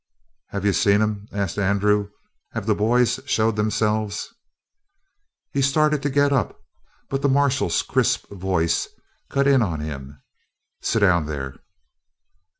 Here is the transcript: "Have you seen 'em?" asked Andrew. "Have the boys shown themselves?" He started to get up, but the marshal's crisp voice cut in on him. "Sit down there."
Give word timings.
"Have 0.47 0.65
you 0.65 0.73
seen 0.73 0.99
'em?" 0.99 1.27
asked 1.31 1.59
Andrew. 1.59 2.09
"Have 2.53 2.65
the 2.65 2.73
boys 2.73 3.19
shown 3.27 3.53
themselves?" 3.53 4.33
He 5.51 5.61
started 5.61 6.01
to 6.01 6.09
get 6.09 6.33
up, 6.33 6.59
but 7.07 7.21
the 7.21 7.29
marshal's 7.29 7.83
crisp 7.83 8.27
voice 8.31 8.87
cut 9.29 9.45
in 9.45 9.61
on 9.61 9.79
him. 9.79 10.19
"Sit 10.81 11.01
down 11.01 11.27
there." 11.27 11.53